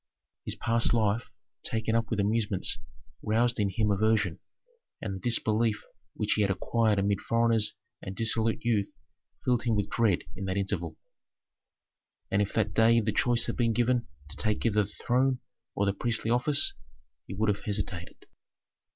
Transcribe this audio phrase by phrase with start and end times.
[0.45, 1.29] His past life,
[1.61, 2.79] taken up with amusements,
[3.21, 4.39] roused in him aversion,
[4.99, 5.85] and the disbelief
[6.15, 8.97] which he had acquired amid foreigners and dissolute youth
[9.45, 10.97] filled him with dread in that interval.
[12.31, 15.39] And if that day the choice had been given him to take either the throne
[15.75, 16.73] or the priestly office,
[17.27, 18.25] he would have hesitated.